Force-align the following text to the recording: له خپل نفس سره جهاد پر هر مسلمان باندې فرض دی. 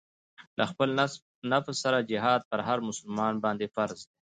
له 0.57 0.63
خپل 0.71 0.89
نفس 1.53 1.75
سره 1.83 2.07
جهاد 2.11 2.41
پر 2.49 2.59
هر 2.67 2.79
مسلمان 2.89 3.33
باندې 3.43 3.65
فرض 3.75 3.99
دی. 4.09 4.15